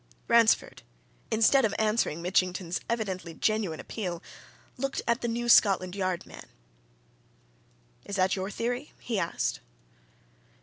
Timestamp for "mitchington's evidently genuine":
2.23-3.79